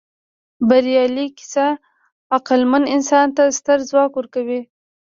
[0.67, 1.67] بریالۍ کیسه
[2.37, 4.61] عقلمن انسان ته ستر ځواک ورکوي.